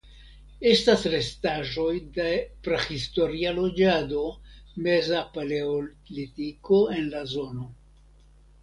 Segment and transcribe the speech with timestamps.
[0.69, 2.25] Estas restaĵoj de
[2.69, 4.25] prahistoria loĝado
[4.89, 7.73] (Meza Paleolitiko) en la zono.